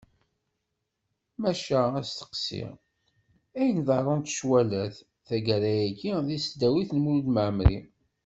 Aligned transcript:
Maca 1.41 1.81
asteqsi: 2.01 2.63
Ayen 3.59 3.79
ḍarrunt 3.87 4.33
cwalat, 4.37 4.95
taggara-agi, 5.27 6.11
deg 6.27 6.39
tesdawit 6.41 6.89
n 6.93 7.01
Mulud 7.03 7.27
Mɛemmri? 7.31 7.79